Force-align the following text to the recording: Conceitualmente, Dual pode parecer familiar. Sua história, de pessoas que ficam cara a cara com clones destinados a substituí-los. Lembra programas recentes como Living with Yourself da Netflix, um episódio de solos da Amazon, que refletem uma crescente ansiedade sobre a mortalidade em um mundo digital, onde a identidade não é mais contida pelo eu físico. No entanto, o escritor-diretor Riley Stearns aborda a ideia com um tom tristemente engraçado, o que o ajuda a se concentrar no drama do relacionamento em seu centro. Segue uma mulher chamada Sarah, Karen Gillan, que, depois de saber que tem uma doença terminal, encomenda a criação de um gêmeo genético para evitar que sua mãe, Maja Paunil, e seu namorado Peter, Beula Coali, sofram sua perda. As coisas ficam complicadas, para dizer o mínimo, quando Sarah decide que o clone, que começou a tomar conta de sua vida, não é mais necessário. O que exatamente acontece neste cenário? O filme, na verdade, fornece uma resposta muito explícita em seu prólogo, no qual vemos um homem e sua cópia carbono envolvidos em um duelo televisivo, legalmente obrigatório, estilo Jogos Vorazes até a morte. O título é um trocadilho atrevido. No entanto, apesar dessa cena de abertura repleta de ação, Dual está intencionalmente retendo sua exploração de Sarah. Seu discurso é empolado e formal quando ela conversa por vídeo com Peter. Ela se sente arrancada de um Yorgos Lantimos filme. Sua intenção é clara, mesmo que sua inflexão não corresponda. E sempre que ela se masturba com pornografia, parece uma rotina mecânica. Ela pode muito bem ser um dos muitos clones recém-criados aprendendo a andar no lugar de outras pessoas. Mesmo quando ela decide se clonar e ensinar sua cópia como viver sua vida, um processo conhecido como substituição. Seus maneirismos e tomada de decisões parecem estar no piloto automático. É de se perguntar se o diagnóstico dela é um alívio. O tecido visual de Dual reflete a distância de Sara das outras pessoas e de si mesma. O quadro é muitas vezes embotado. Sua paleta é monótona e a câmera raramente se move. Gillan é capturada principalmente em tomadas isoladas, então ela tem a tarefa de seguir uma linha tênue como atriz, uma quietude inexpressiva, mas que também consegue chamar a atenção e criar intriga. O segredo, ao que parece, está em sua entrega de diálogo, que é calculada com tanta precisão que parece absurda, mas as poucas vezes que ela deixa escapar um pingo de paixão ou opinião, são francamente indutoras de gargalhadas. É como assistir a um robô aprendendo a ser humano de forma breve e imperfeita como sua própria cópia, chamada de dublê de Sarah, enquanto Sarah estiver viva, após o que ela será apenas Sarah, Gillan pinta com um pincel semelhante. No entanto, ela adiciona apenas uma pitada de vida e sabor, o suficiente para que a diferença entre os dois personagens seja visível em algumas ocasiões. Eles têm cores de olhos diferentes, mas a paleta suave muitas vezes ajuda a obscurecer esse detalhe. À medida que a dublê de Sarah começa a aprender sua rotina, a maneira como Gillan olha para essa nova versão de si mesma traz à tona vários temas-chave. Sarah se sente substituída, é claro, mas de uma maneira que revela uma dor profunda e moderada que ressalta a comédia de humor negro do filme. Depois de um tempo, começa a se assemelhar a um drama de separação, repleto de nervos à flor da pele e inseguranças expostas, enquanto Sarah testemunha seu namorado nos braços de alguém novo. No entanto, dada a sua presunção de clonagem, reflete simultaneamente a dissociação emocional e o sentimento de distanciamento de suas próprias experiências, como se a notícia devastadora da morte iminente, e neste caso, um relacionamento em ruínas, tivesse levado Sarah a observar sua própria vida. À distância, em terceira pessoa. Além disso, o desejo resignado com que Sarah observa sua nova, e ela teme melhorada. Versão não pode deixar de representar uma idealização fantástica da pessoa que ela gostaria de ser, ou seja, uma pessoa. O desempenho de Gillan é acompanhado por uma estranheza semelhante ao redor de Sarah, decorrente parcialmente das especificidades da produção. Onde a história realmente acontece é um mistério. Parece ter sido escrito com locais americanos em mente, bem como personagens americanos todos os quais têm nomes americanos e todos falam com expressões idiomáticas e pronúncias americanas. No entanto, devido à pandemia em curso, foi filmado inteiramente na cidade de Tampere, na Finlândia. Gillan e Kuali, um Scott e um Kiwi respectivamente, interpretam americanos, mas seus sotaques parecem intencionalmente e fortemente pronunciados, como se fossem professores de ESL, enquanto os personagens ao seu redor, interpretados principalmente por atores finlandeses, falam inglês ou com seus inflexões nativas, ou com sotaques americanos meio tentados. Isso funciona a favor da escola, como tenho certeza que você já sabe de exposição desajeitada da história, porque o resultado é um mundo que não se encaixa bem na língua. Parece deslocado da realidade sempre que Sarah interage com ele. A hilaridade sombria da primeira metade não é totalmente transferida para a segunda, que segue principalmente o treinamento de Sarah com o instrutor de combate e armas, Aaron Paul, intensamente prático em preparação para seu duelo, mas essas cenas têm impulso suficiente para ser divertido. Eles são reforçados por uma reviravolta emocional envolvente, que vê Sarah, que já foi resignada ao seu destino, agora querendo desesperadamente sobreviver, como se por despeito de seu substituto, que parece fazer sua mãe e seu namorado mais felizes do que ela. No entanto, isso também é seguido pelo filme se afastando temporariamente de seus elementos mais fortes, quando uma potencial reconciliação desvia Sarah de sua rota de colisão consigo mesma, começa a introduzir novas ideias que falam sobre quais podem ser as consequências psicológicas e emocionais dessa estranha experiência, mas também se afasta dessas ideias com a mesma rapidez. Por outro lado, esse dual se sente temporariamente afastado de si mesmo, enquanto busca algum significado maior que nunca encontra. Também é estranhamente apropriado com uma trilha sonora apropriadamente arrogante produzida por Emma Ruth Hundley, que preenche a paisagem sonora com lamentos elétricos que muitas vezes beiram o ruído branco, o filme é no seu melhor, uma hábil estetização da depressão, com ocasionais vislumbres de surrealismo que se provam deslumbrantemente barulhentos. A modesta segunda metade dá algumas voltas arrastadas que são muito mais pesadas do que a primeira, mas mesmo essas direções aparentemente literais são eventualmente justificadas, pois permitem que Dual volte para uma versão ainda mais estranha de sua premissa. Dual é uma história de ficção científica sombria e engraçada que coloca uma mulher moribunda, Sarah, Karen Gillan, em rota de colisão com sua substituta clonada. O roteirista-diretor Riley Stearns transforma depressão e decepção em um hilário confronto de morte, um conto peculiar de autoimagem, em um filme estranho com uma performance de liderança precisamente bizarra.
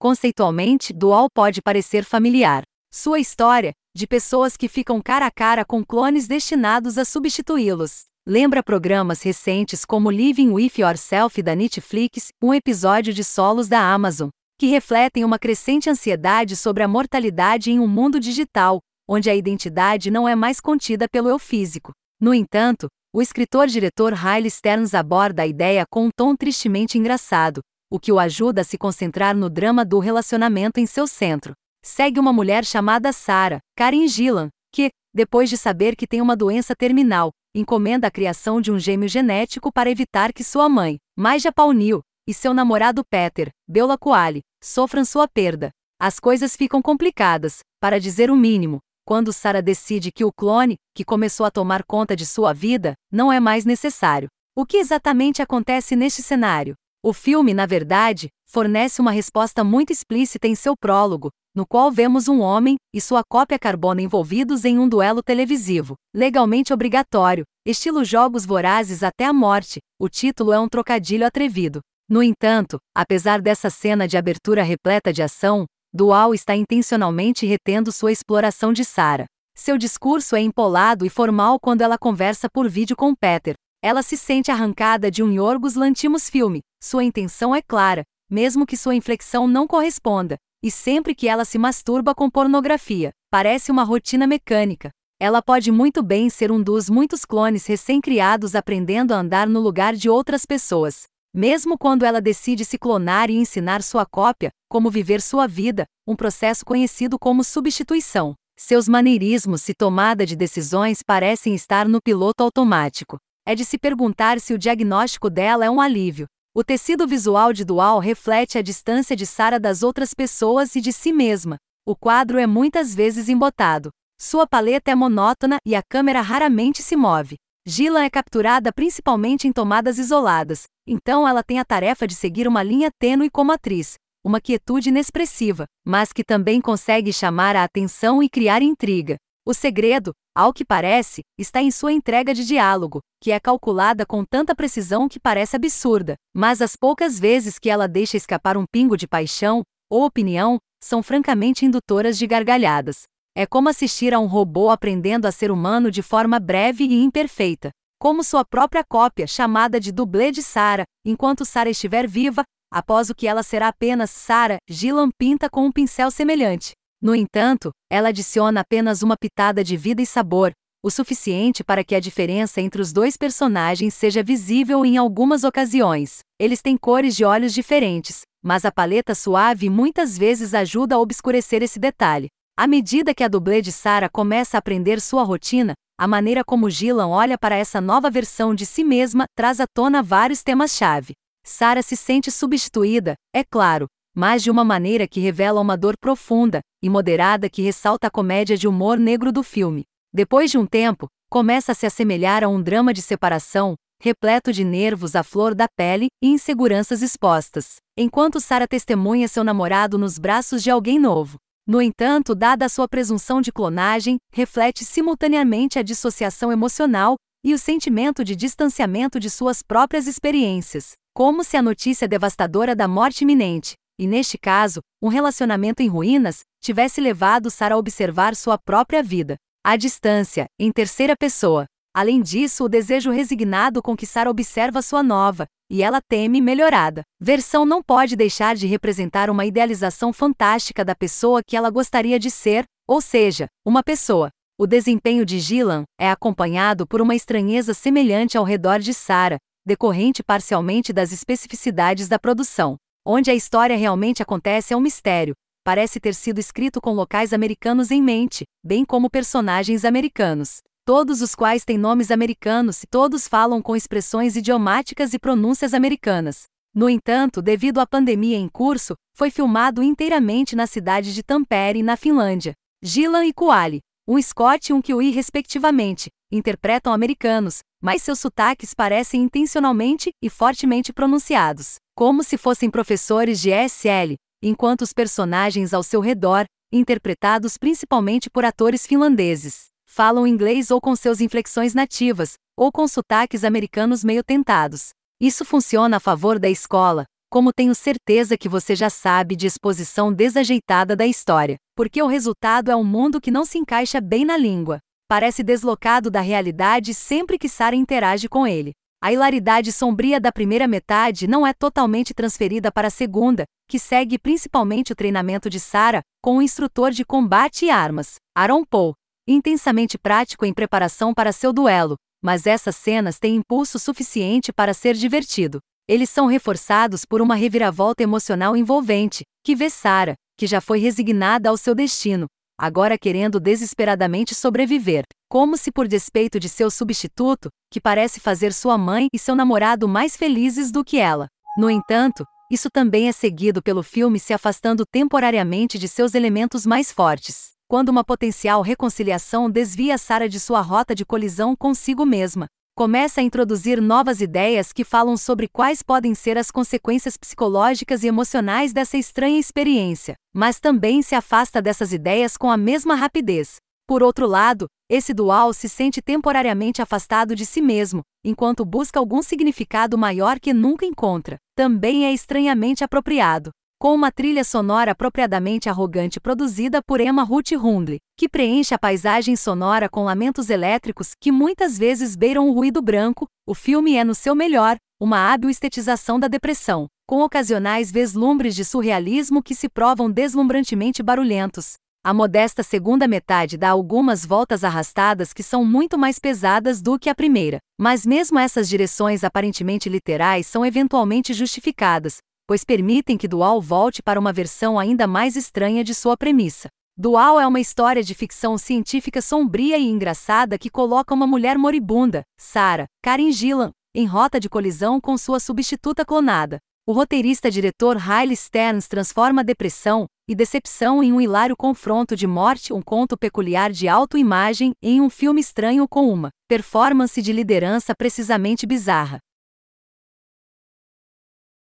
Conceitualmente, 0.00 0.94
Dual 0.94 1.28
pode 1.28 1.60
parecer 1.60 2.06
familiar. 2.06 2.62
Sua 2.90 3.20
história, 3.20 3.74
de 3.94 4.06
pessoas 4.06 4.56
que 4.56 4.66
ficam 4.66 4.98
cara 5.02 5.26
a 5.26 5.30
cara 5.30 5.62
com 5.62 5.84
clones 5.84 6.26
destinados 6.26 6.96
a 6.96 7.04
substituí-los. 7.04 8.06
Lembra 8.26 8.62
programas 8.62 9.20
recentes 9.20 9.84
como 9.84 10.10
Living 10.10 10.52
with 10.52 10.72
Yourself 10.78 11.42
da 11.42 11.54
Netflix, 11.54 12.28
um 12.42 12.54
episódio 12.54 13.12
de 13.12 13.22
solos 13.22 13.68
da 13.68 13.92
Amazon, 13.92 14.30
que 14.58 14.68
refletem 14.68 15.22
uma 15.22 15.38
crescente 15.38 15.90
ansiedade 15.90 16.56
sobre 16.56 16.82
a 16.82 16.88
mortalidade 16.88 17.70
em 17.70 17.78
um 17.78 17.86
mundo 17.86 18.18
digital, 18.18 18.80
onde 19.06 19.28
a 19.28 19.34
identidade 19.34 20.10
não 20.10 20.26
é 20.26 20.34
mais 20.34 20.60
contida 20.60 21.06
pelo 21.10 21.28
eu 21.28 21.38
físico. 21.38 21.92
No 22.18 22.32
entanto, 22.32 22.88
o 23.14 23.20
escritor-diretor 23.20 24.14
Riley 24.14 24.50
Stearns 24.50 24.94
aborda 24.94 25.42
a 25.42 25.46
ideia 25.46 25.84
com 25.90 26.06
um 26.06 26.10
tom 26.10 26.34
tristemente 26.34 26.96
engraçado, 26.96 27.60
o 27.90 27.98
que 27.98 28.12
o 28.12 28.20
ajuda 28.20 28.60
a 28.60 28.64
se 28.64 28.78
concentrar 28.78 29.36
no 29.36 29.50
drama 29.50 29.84
do 29.84 29.98
relacionamento 29.98 30.78
em 30.78 30.86
seu 30.86 31.08
centro. 31.08 31.52
Segue 31.84 32.20
uma 32.20 32.32
mulher 32.32 32.64
chamada 32.64 33.12
Sarah, 33.12 33.58
Karen 33.76 34.06
Gillan, 34.06 34.48
que, 34.72 34.90
depois 35.12 35.50
de 35.50 35.56
saber 35.56 35.96
que 35.96 36.06
tem 36.06 36.20
uma 36.20 36.36
doença 36.36 36.74
terminal, 36.76 37.32
encomenda 37.52 38.06
a 38.06 38.10
criação 38.10 38.60
de 38.60 38.70
um 38.70 38.78
gêmeo 38.78 39.08
genético 39.08 39.72
para 39.72 39.90
evitar 39.90 40.32
que 40.32 40.44
sua 40.44 40.68
mãe, 40.68 40.98
Maja 41.18 41.50
Paunil, 41.50 42.00
e 42.28 42.32
seu 42.32 42.54
namorado 42.54 43.02
Peter, 43.04 43.50
Beula 43.68 43.98
Coali, 43.98 44.42
sofram 44.62 45.04
sua 45.04 45.26
perda. 45.26 45.70
As 45.98 46.20
coisas 46.20 46.54
ficam 46.54 46.80
complicadas, 46.80 47.58
para 47.80 47.98
dizer 47.98 48.30
o 48.30 48.36
mínimo, 48.36 48.78
quando 49.04 49.32
Sarah 49.32 49.60
decide 49.60 50.12
que 50.12 50.24
o 50.24 50.32
clone, 50.32 50.76
que 50.94 51.04
começou 51.04 51.44
a 51.44 51.50
tomar 51.50 51.82
conta 51.82 52.14
de 52.14 52.24
sua 52.24 52.52
vida, 52.52 52.94
não 53.10 53.32
é 53.32 53.40
mais 53.40 53.64
necessário. 53.64 54.28
O 54.54 54.64
que 54.64 54.76
exatamente 54.76 55.42
acontece 55.42 55.96
neste 55.96 56.22
cenário? 56.22 56.74
O 57.02 57.14
filme, 57.14 57.54
na 57.54 57.64
verdade, 57.64 58.28
fornece 58.46 59.00
uma 59.00 59.10
resposta 59.10 59.64
muito 59.64 59.90
explícita 59.90 60.46
em 60.46 60.54
seu 60.54 60.74
prólogo, 60.76 61.30
no 61.54 61.66
qual 61.66 61.90
vemos 61.90 62.28
um 62.28 62.40
homem 62.40 62.76
e 62.94 63.00
sua 63.00 63.22
cópia 63.26 63.58
carbono 63.58 64.02
envolvidos 64.02 64.66
em 64.66 64.78
um 64.78 64.86
duelo 64.86 65.22
televisivo, 65.22 65.94
legalmente 66.14 66.74
obrigatório, 66.74 67.44
estilo 67.66 68.04
Jogos 68.04 68.44
Vorazes 68.44 69.02
até 69.02 69.24
a 69.24 69.32
morte. 69.32 69.78
O 69.98 70.10
título 70.10 70.52
é 70.52 70.60
um 70.60 70.68
trocadilho 70.68 71.26
atrevido. 71.26 71.80
No 72.06 72.22
entanto, 72.22 72.76
apesar 72.94 73.40
dessa 73.40 73.70
cena 73.70 74.06
de 74.06 74.18
abertura 74.18 74.62
repleta 74.62 75.10
de 75.10 75.22
ação, 75.22 75.64
Dual 75.94 76.34
está 76.34 76.54
intencionalmente 76.54 77.46
retendo 77.46 77.90
sua 77.90 78.12
exploração 78.12 78.74
de 78.74 78.84
Sarah. 78.84 79.24
Seu 79.56 79.78
discurso 79.78 80.36
é 80.36 80.40
empolado 80.40 81.06
e 81.06 81.08
formal 81.08 81.58
quando 81.58 81.80
ela 81.80 81.96
conversa 81.96 82.46
por 82.52 82.68
vídeo 82.68 82.94
com 82.94 83.14
Peter. 83.14 83.54
Ela 83.82 84.02
se 84.02 84.14
sente 84.14 84.50
arrancada 84.50 85.10
de 85.10 85.22
um 85.22 85.32
Yorgos 85.32 85.74
Lantimos 85.74 86.28
filme. 86.28 86.60
Sua 86.82 87.02
intenção 87.02 87.54
é 87.54 87.62
clara, 87.62 88.02
mesmo 88.30 88.66
que 88.66 88.76
sua 88.76 88.94
inflexão 88.94 89.48
não 89.48 89.66
corresponda. 89.66 90.36
E 90.62 90.70
sempre 90.70 91.14
que 91.14 91.26
ela 91.26 91.46
se 91.46 91.56
masturba 91.56 92.14
com 92.14 92.28
pornografia, 92.28 93.10
parece 93.30 93.72
uma 93.72 93.82
rotina 93.82 94.26
mecânica. 94.26 94.90
Ela 95.18 95.40
pode 95.40 95.72
muito 95.72 96.02
bem 96.02 96.28
ser 96.28 96.52
um 96.52 96.62
dos 96.62 96.90
muitos 96.90 97.24
clones 97.24 97.66
recém-criados 97.66 98.54
aprendendo 98.54 99.12
a 99.12 99.18
andar 99.18 99.48
no 99.48 99.60
lugar 99.60 99.94
de 99.94 100.10
outras 100.10 100.44
pessoas. 100.44 101.04
Mesmo 101.32 101.78
quando 101.78 102.04
ela 102.04 102.20
decide 102.20 102.66
se 102.66 102.76
clonar 102.76 103.30
e 103.30 103.36
ensinar 103.36 103.82
sua 103.82 104.04
cópia 104.04 104.50
como 104.68 104.90
viver 104.90 105.22
sua 105.22 105.46
vida, 105.46 105.86
um 106.06 106.14
processo 106.14 106.66
conhecido 106.66 107.18
como 107.18 107.42
substituição. 107.42 108.34
Seus 108.58 108.86
maneirismos 108.86 109.66
e 109.70 109.74
tomada 109.74 110.26
de 110.26 110.36
decisões 110.36 111.02
parecem 111.02 111.54
estar 111.54 111.88
no 111.88 111.98
piloto 112.02 112.42
automático. 112.42 113.16
É 113.46 113.54
de 113.54 113.64
se 113.64 113.78
perguntar 113.78 114.38
se 114.40 114.54
o 114.54 114.58
diagnóstico 114.58 115.28
dela 115.28 115.64
é 115.64 115.70
um 115.70 115.80
alívio. 115.80 116.26
O 116.54 116.62
tecido 116.62 117.06
visual 117.06 117.52
de 117.52 117.64
Dual 117.64 117.98
reflete 117.98 118.58
a 118.58 118.62
distância 118.62 119.16
de 119.16 119.26
Sara 119.26 119.58
das 119.58 119.82
outras 119.82 120.14
pessoas 120.14 120.76
e 120.76 120.80
de 120.80 120.92
si 120.92 121.12
mesma. 121.12 121.56
O 121.86 121.96
quadro 121.96 122.38
é 122.38 122.46
muitas 122.46 122.94
vezes 122.94 123.28
embotado. 123.28 123.90
Sua 124.20 124.46
paleta 124.46 124.90
é 124.90 124.94
monótona 124.94 125.56
e 125.66 125.74
a 125.74 125.82
câmera 125.82 126.20
raramente 126.20 126.82
se 126.82 126.94
move. 126.94 127.36
Gillan 127.66 128.04
é 128.04 128.10
capturada 128.10 128.72
principalmente 128.72 129.48
em 129.48 129.52
tomadas 129.52 129.98
isoladas, 129.98 130.64
então 130.86 131.26
ela 131.26 131.42
tem 131.42 131.58
a 131.58 131.64
tarefa 131.64 132.06
de 132.06 132.14
seguir 132.14 132.48
uma 132.48 132.62
linha 132.62 132.90
tênue 132.98 133.30
como 133.30 133.52
atriz, 133.52 133.94
uma 134.24 134.40
quietude 134.40 134.88
inexpressiva, 134.90 135.66
mas 135.84 136.12
que 136.12 136.24
também 136.24 136.60
consegue 136.60 137.12
chamar 137.12 137.56
a 137.56 137.64
atenção 137.64 138.22
e 138.22 138.28
criar 138.28 138.62
intriga. 138.62 139.16
O 139.50 139.52
segredo, 139.52 140.12
ao 140.32 140.52
que 140.52 140.64
parece, 140.64 141.22
está 141.36 141.60
em 141.60 141.72
sua 141.72 141.92
entrega 141.92 142.32
de 142.32 142.46
diálogo, 142.46 143.00
que 143.20 143.32
é 143.32 143.40
calculada 143.40 144.06
com 144.06 144.24
tanta 144.24 144.54
precisão 144.54 145.08
que 145.08 145.18
parece 145.18 145.56
absurda, 145.56 146.14
mas 146.32 146.62
as 146.62 146.76
poucas 146.76 147.18
vezes 147.18 147.58
que 147.58 147.68
ela 147.68 147.88
deixa 147.88 148.16
escapar 148.16 148.56
um 148.56 148.62
pingo 148.70 148.96
de 148.96 149.08
paixão 149.08 149.62
ou 149.90 150.04
opinião, 150.04 150.58
são 150.80 151.02
francamente 151.02 151.66
indutoras 151.66 152.16
de 152.16 152.28
gargalhadas. 152.28 153.02
É 153.36 153.44
como 153.44 153.68
assistir 153.68 154.14
a 154.14 154.20
um 154.20 154.26
robô 154.26 154.70
aprendendo 154.70 155.26
a 155.26 155.32
ser 155.32 155.50
humano 155.50 155.90
de 155.90 156.00
forma 156.00 156.38
breve 156.38 156.84
e 156.84 157.02
imperfeita 157.02 157.70
como 157.98 158.22
sua 158.22 158.44
própria 158.44 158.84
cópia, 158.84 159.26
chamada 159.26 159.80
de 159.80 159.90
dublê 159.90 160.30
de 160.30 160.44
Sarah, 160.44 160.84
enquanto 161.04 161.44
Sarah 161.44 161.70
estiver 161.70 162.06
viva, 162.06 162.44
após 162.72 163.10
o 163.10 163.16
que 163.16 163.26
ela 163.26 163.42
será 163.42 163.66
apenas 163.66 164.12
Sarah, 164.12 164.58
Gillan 164.68 165.10
pinta 165.18 165.50
com 165.50 165.66
um 165.66 165.72
pincel 165.72 166.08
semelhante. 166.12 166.72
No 167.02 167.14
entanto, 167.14 167.70
ela 167.90 168.10
adiciona 168.10 168.60
apenas 168.60 169.02
uma 169.02 169.16
pitada 169.16 169.64
de 169.64 169.74
vida 169.74 170.02
e 170.02 170.06
sabor, 170.06 170.52
o 170.82 170.90
suficiente 170.90 171.64
para 171.64 171.82
que 171.82 171.94
a 171.94 172.00
diferença 172.00 172.60
entre 172.60 172.82
os 172.82 172.92
dois 172.92 173.16
personagens 173.16 173.94
seja 173.94 174.22
visível 174.22 174.84
em 174.84 174.98
algumas 174.98 175.42
ocasiões. 175.42 176.18
Eles 176.38 176.60
têm 176.60 176.76
cores 176.76 177.16
de 177.16 177.24
olhos 177.24 177.54
diferentes, 177.54 178.22
mas 178.42 178.66
a 178.66 178.72
paleta 178.72 179.14
suave 179.14 179.70
muitas 179.70 180.18
vezes 180.18 180.52
ajuda 180.52 180.94
a 180.94 180.98
obscurecer 180.98 181.62
esse 181.62 181.78
detalhe. 181.78 182.28
À 182.58 182.66
medida 182.66 183.14
que 183.14 183.24
a 183.24 183.28
dublê 183.28 183.62
de 183.62 183.72
Sarah 183.72 184.10
começa 184.10 184.56
a 184.56 184.58
aprender 184.58 185.00
sua 185.00 185.22
rotina, 185.22 185.72
a 185.98 186.06
maneira 186.06 186.44
como 186.44 186.68
Gillan 186.68 187.08
olha 187.08 187.38
para 187.38 187.56
essa 187.56 187.80
nova 187.80 188.10
versão 188.10 188.54
de 188.54 188.66
si 188.66 188.84
mesma 188.84 189.24
traz 189.34 189.60
à 189.60 189.64
tona 189.66 190.02
vários 190.02 190.42
temas-chave. 190.42 191.14
Sarah 191.46 191.82
se 191.82 191.96
sente 191.96 192.30
substituída, 192.30 193.14
é 193.34 193.42
claro, 193.42 193.86
mas 194.14 194.42
de 194.42 194.50
uma 194.50 194.64
maneira 194.64 195.06
que 195.06 195.20
revela 195.20 195.60
uma 195.60 195.76
dor 195.76 195.94
profunda 196.00 196.60
e 196.82 196.88
moderada 196.88 197.48
que 197.48 197.62
ressalta 197.62 198.06
a 198.06 198.10
comédia 198.10 198.56
de 198.56 198.66
humor 198.66 198.98
negro 198.98 199.32
do 199.32 199.42
filme. 199.42 199.84
Depois 200.12 200.50
de 200.50 200.58
um 200.58 200.66
tempo, 200.66 201.06
começa 201.28 201.72
a 201.72 201.74
se 201.74 201.86
assemelhar 201.86 202.42
a 202.42 202.48
um 202.48 202.60
drama 202.60 202.92
de 202.92 203.00
separação, 203.00 203.74
repleto 204.02 204.52
de 204.52 204.64
nervos 204.64 205.14
à 205.14 205.22
flor 205.22 205.54
da 205.54 205.66
pele 205.76 206.08
e 206.22 206.28
inseguranças 206.28 207.02
expostas, 207.02 207.76
enquanto 207.96 208.40
Sarah 208.40 208.66
testemunha 208.66 209.28
seu 209.28 209.44
namorado 209.44 209.98
nos 209.98 210.18
braços 210.18 210.62
de 210.62 210.70
alguém 210.70 210.98
novo. 210.98 211.36
No 211.66 211.80
entanto, 211.80 212.34
dada 212.34 212.64
a 212.64 212.68
sua 212.68 212.88
presunção 212.88 213.40
de 213.40 213.52
clonagem, 213.52 214.16
reflete 214.32 214.84
simultaneamente 214.84 215.78
a 215.78 215.82
dissociação 215.82 216.50
emocional 216.50 217.16
e 217.44 217.54
o 217.54 217.58
sentimento 217.58 218.24
de 218.24 218.34
distanciamento 218.34 219.20
de 219.20 219.30
suas 219.30 219.62
próprias 219.62 220.06
experiências, 220.06 220.92
como 221.14 221.44
se 221.44 221.56
a 221.56 221.62
notícia 221.62 222.08
devastadora 222.08 222.74
da 222.74 222.88
morte 222.88 223.22
iminente, 223.22 223.74
e 224.00 224.06
neste 224.06 224.38
caso, 224.38 224.80
um 225.02 225.08
relacionamento 225.08 225.82
em 225.82 225.86
ruínas, 225.86 226.40
tivesse 226.58 227.02
levado 227.02 227.50
Sarah 227.50 227.74
a 227.74 227.78
observar 227.78 228.34
sua 228.34 228.56
própria 228.56 229.02
vida. 229.02 229.36
À 229.62 229.76
distância, 229.76 230.46
em 230.58 230.72
terceira 230.72 231.14
pessoa. 231.14 231.66
Além 231.94 232.22
disso, 232.22 232.64
o 232.64 232.68
desejo 232.68 233.10
resignado 233.10 233.82
com 233.82 233.94
que 233.94 234.06
Sarah 234.06 234.30
observa 234.30 234.80
sua 234.80 235.02
nova, 235.02 235.44
e 235.70 235.82
ela 235.82 236.00
teme 236.00 236.40
melhorada. 236.40 237.02
Versão 237.20 237.66
não 237.66 237.82
pode 237.82 238.16
deixar 238.16 238.56
de 238.56 238.66
representar 238.66 239.28
uma 239.28 239.44
idealização 239.44 240.14
fantástica 240.14 240.82
da 240.82 240.94
pessoa 240.94 241.42
que 241.46 241.54
ela 241.54 241.68
gostaria 241.68 242.18
de 242.18 242.30
ser, 242.30 242.64
ou 242.88 243.02
seja, 243.02 243.48
uma 243.66 243.82
pessoa. 243.82 244.30
O 244.58 244.66
desempenho 244.66 245.26
de 245.26 245.38
Gillan 245.38 245.84
é 246.00 246.10
acompanhado 246.10 246.86
por 246.86 247.02
uma 247.02 247.14
estranheza 247.14 247.74
semelhante 247.74 248.38
ao 248.38 248.44
redor 248.44 248.78
de 248.78 248.94
Sarah, 248.94 249.36
decorrente 249.66 250.22
parcialmente 250.22 250.90
das 250.90 251.12
especificidades 251.12 252.08
da 252.08 252.18
produção. 252.18 252.78
Onde 253.12 253.28
a 253.28 253.34
história 253.34 253.76
realmente 253.76 254.22
acontece 254.22 254.72
é 254.72 254.76
um 254.76 254.80
mistério. 254.80 255.34
Parece 255.64 255.98
ter 255.98 256.14
sido 256.14 256.38
escrito 256.38 256.80
com 256.80 256.92
locais 256.92 257.32
americanos 257.32 257.90
em 257.90 258.00
mente, 258.00 258.44
bem 258.64 258.84
como 258.84 259.10
personagens 259.10 259.84
americanos 259.84 260.60
todos 260.86 261.20
os 261.20 261.36
quais 261.36 261.64
têm 261.64 261.78
nomes 261.78 262.10
americanos 262.10 262.82
e 262.82 262.86
todos 262.86 263.28
falam 263.28 263.62
com 263.62 263.76
expressões 263.76 264.34
idiomáticas 264.34 265.14
e 265.14 265.20
pronúncias 265.20 265.72
americanas. 265.72 266.44
No 266.74 266.88
entanto, 266.88 267.40
devido 267.40 267.78
à 267.78 267.86
pandemia 267.86 268.36
em 268.36 268.48
curso, 268.48 268.94
foi 269.16 269.30
filmado 269.30 269.84
inteiramente 269.84 270.56
na 270.56 270.66
cidade 270.66 271.14
de 271.14 271.22
Tampere, 271.22 271.82
na 271.82 271.96
Finlândia. 271.96 272.54
Gillan 272.82 273.24
e 273.24 273.32
Kuali, 273.32 273.78
um 274.06 274.20
Scott 274.20 274.70
e 274.70 274.74
um 274.74 274.82
Kiwi 274.82 275.10
respectivamente, 275.10 276.10
interpretam 276.32 276.92
americanos, 276.92 277.60
mas 277.80 278.02
seus 278.02 278.18
sotaques 278.18 278.74
parecem 278.74 279.22
intencionalmente 279.22 280.10
e 280.22 280.28
fortemente 280.28 280.92
pronunciados, 280.92 281.76
como 281.94 282.24
se 282.24 282.36
fossem 282.36 282.70
professores 282.70 283.40
de 283.40 283.50
ESL, 283.50 284.16
enquanto 284.42 284.82
os 284.82 284.92
personagens 284.92 285.72
ao 285.72 285.82
seu 285.82 286.00
redor, 286.00 286.44
interpretados 286.72 287.56
principalmente 287.56 288.28
por 288.28 288.44
atores 288.44 288.86
finlandeses, 288.86 289.66
falam 289.86 290.26
inglês 290.26 290.70
ou 290.70 290.80
com 290.80 290.94
seus 290.96 291.20
inflexões 291.20 291.74
nativas, 291.74 292.34
ou 292.56 292.70
com 292.70 292.86
sotaques 292.86 293.44
americanos 293.44 294.04
meio 294.04 294.22
tentados. 294.22 294.90
Isso 295.20 295.44
funciona 295.44 295.98
a 295.98 296.00
favor 296.00 296.38
da 296.38 296.48
escola, 296.48 297.04
como 297.30 297.52
tenho 297.52 297.74
certeza 297.76 298.36
que 298.36 298.48
você 298.48 298.74
já 298.74 298.90
sabe 298.90 299.36
de 299.36 299.46
exposição 299.46 300.12
desajeitada 300.12 300.96
da 300.96 301.06
história, 301.06 301.56
porque 301.76 302.02
o 302.02 302.08
resultado 302.08 302.72
é 302.72 302.76
um 302.76 302.82
mundo 302.82 303.20
que 303.20 303.30
não 303.30 303.44
se 303.44 303.56
encaixa 303.56 304.00
bem 304.00 304.24
na 304.24 304.36
língua. 304.36 304.80
Parece 305.08 305.44
deslocado 305.44 306.10
da 306.10 306.20
realidade 306.20 306.92
sempre 306.92 307.38
que 307.38 307.48
Sarah 307.48 307.76
interage 307.76 308.28
com 308.28 308.46
ele. 308.46 308.72
A 309.00 309.12
hilaridade 309.12 309.70
sombria 309.70 310.20
da 310.20 310.32
primeira 310.32 310.66
metade 310.66 311.28
não 311.28 311.46
é 311.46 311.54
totalmente 311.54 312.12
transferida 312.12 312.70
para 312.72 312.88
a 312.88 312.90
segunda, 312.90 313.44
que 313.68 313.78
segue 313.78 314.18
principalmente 314.18 314.92
o 314.92 314.96
treinamento 314.96 315.48
de 315.48 315.60
Sarah 315.60 316.02
com 316.20 316.38
o 316.38 316.42
instrutor 316.42 316.90
de 316.90 317.04
combate 317.04 317.66
e 317.66 317.70
armas, 317.70 318.16
Aaron 318.36 318.64
Paul, 318.64 318.94
intensamente 319.26 319.96
prático 319.96 320.44
em 320.44 320.52
preparação 320.52 321.14
para 321.14 321.32
seu 321.32 321.52
duelo, 321.52 321.94
mas 322.22 322.46
essas 322.46 322.74
cenas 322.74 323.20
têm 323.20 323.36
impulso 323.36 323.78
suficiente 323.78 324.52
para 324.52 324.74
ser 324.74 324.94
divertido. 324.94 325.60
Eles 325.90 326.08
são 326.08 326.26
reforçados 326.26 327.04
por 327.04 327.20
uma 327.20 327.34
reviravolta 327.34 328.00
emocional 328.00 328.56
envolvente, 328.56 329.24
que 329.42 329.56
vê 329.56 329.68
Sarah, 329.68 330.14
que 330.38 330.46
já 330.46 330.60
foi 330.60 330.78
resignada 330.78 331.48
ao 331.48 331.56
seu 331.56 331.74
destino, 331.74 332.26
agora 332.56 332.96
querendo 332.96 333.40
desesperadamente 333.40 334.32
sobreviver, 334.32 335.02
como 335.28 335.56
se 335.56 335.72
por 335.72 335.88
despeito 335.88 336.38
de 336.38 336.48
seu 336.48 336.70
substituto, 336.70 337.48
que 337.72 337.80
parece 337.80 338.20
fazer 338.20 338.52
sua 338.52 338.78
mãe 338.78 339.08
e 339.12 339.18
seu 339.18 339.34
namorado 339.34 339.88
mais 339.88 340.16
felizes 340.16 340.70
do 340.70 340.84
que 340.84 340.96
ela. 340.96 341.26
No 341.58 341.68
entanto, 341.68 342.24
isso 342.52 342.70
também 342.70 343.08
é 343.08 343.12
seguido 343.12 343.60
pelo 343.60 343.82
filme 343.82 344.20
se 344.20 344.32
afastando 344.32 344.84
temporariamente 344.86 345.76
de 345.76 345.88
seus 345.88 346.14
elementos 346.14 346.64
mais 346.64 346.92
fortes, 346.92 347.50
quando 347.66 347.88
uma 347.88 348.04
potencial 348.04 348.62
reconciliação 348.62 349.50
desvia 349.50 349.98
Sarah 349.98 350.28
de 350.28 350.38
sua 350.38 350.60
rota 350.60 350.94
de 350.94 351.04
colisão 351.04 351.56
consigo 351.56 352.06
mesma, 352.06 352.46
começa 352.80 353.20
a 353.20 353.22
introduzir 353.22 353.78
novas 353.78 354.22
ideias 354.22 354.72
que 354.72 354.84
falam 354.84 355.14
sobre 355.14 355.46
quais 355.46 355.82
podem 355.82 356.14
ser 356.14 356.38
as 356.38 356.50
consequências 356.50 357.14
psicológicas 357.14 358.02
e 358.02 358.06
emocionais 358.06 358.72
dessa 358.72 358.96
estranha 358.96 359.38
experiência, 359.38 360.14
mas 360.34 360.58
também 360.58 361.02
se 361.02 361.14
afasta 361.14 361.60
dessas 361.60 361.92
ideias 361.92 362.38
com 362.38 362.50
a 362.50 362.56
mesma 362.56 362.94
rapidez. 362.94 363.56
Por 363.86 364.02
outro 364.02 364.26
lado, 364.26 364.64
esse 364.88 365.12
dual 365.12 365.52
se 365.52 365.68
sente 365.68 366.00
temporariamente 366.00 366.80
afastado 366.80 367.36
de 367.36 367.44
si 367.44 367.60
mesmo, 367.60 368.00
enquanto 368.24 368.64
busca 368.64 368.98
algum 368.98 369.22
significado 369.22 369.98
maior 369.98 370.40
que 370.40 370.54
nunca 370.54 370.86
encontra. 370.86 371.36
Também 371.54 372.06
é 372.06 372.14
estranhamente 372.14 372.82
apropriado 372.82 373.50
com 373.80 373.94
uma 373.94 374.12
trilha 374.12 374.44
sonora 374.44 374.92
apropriadamente 374.92 375.66
arrogante 375.66 376.20
produzida 376.20 376.82
por 376.82 377.00
Emma 377.00 377.22
Ruth 377.22 377.52
Hundley, 377.52 377.98
que 378.14 378.28
preenche 378.28 378.74
a 378.74 378.78
paisagem 378.78 379.34
sonora 379.34 379.88
com 379.88 380.04
lamentos 380.04 380.50
elétricos 380.50 381.12
que 381.18 381.32
muitas 381.32 381.78
vezes 381.78 382.14
beiram 382.14 382.46
o 382.46 382.52
ruído 382.52 382.82
branco, 382.82 383.26
o 383.46 383.54
filme 383.54 383.96
é 383.96 384.04
no 384.04 384.14
seu 384.14 384.34
melhor, 384.34 384.76
uma 385.00 385.32
hábil 385.32 385.48
estetização 385.48 386.20
da 386.20 386.28
depressão, 386.28 386.88
com 387.06 387.22
ocasionais 387.22 387.90
vislumbres 387.90 388.54
de 388.54 388.66
surrealismo 388.66 389.42
que 389.42 389.54
se 389.54 389.66
provam 389.66 390.10
deslumbrantemente 390.10 391.02
barulhentos. 391.02 391.76
A 392.04 392.12
modesta 392.12 392.62
segunda 392.62 393.08
metade 393.08 393.56
dá 393.56 393.70
algumas 393.70 394.26
voltas 394.26 394.62
arrastadas 394.62 395.32
que 395.32 395.42
são 395.42 395.64
muito 395.64 395.96
mais 395.96 396.18
pesadas 396.18 396.82
do 396.82 396.98
que 396.98 397.08
a 397.08 397.14
primeira, 397.14 397.58
mas 397.80 398.04
mesmo 398.04 398.38
essas 398.38 398.68
direções 398.68 399.24
aparentemente 399.24 399.88
literais 399.88 400.46
são 400.46 400.66
eventualmente 400.66 401.32
justificadas, 401.32 402.18
pois 402.50 402.64
permitem 402.64 403.16
que 403.16 403.28
Dual 403.28 403.60
volte 403.60 404.02
para 404.02 404.18
uma 404.18 404.32
versão 404.32 404.76
ainda 404.76 405.06
mais 405.06 405.36
estranha 405.36 405.84
de 405.84 405.94
sua 405.94 406.16
premissa. 406.16 406.68
Dual 406.98 407.38
é 407.38 407.46
uma 407.46 407.60
história 407.60 408.02
de 408.02 408.12
ficção 408.12 408.58
científica 408.58 409.22
sombria 409.22 409.78
e 409.78 409.86
engraçada 409.86 410.58
que 410.58 410.68
coloca 410.68 411.14
uma 411.14 411.28
mulher 411.28 411.56
moribunda, 411.56 412.24
Sarah, 412.36 412.86
Karen 413.04 413.30
Gillan, 413.30 413.70
em 413.94 414.04
rota 414.04 414.40
de 414.40 414.48
colisão 414.48 415.00
com 415.00 415.16
sua 415.16 415.38
substituta 415.38 416.04
clonada. 416.04 416.58
O 416.84 416.92
roteirista-diretor 416.92 417.96
Riley 417.96 418.34
Stearns 418.34 418.88
transforma 418.88 419.44
depressão 419.44 420.06
e 420.28 420.34
decepção 420.34 421.04
em 421.04 421.12
um 421.12 421.20
hilário 421.20 421.56
confronto 421.56 422.16
de 422.16 422.26
morte, 422.26 422.72
um 422.72 422.82
conto 422.82 423.16
peculiar 423.16 423.70
de 423.70 423.86
autoimagem, 423.86 424.72
em 424.82 425.00
um 425.00 425.08
filme 425.08 425.40
estranho 425.40 425.86
com 425.86 426.12
uma 426.12 426.30
performance 426.48 427.22
de 427.22 427.32
liderança 427.32 427.94
precisamente 427.96 428.66
bizarra. 428.66 429.20